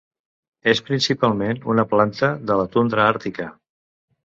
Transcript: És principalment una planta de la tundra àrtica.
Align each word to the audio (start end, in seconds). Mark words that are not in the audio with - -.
És 0.71 0.79
principalment 0.87 1.61
una 1.75 1.85
planta 1.93 2.33
de 2.51 2.59
la 2.63 2.67
tundra 2.79 3.07
àrtica. 3.13 3.49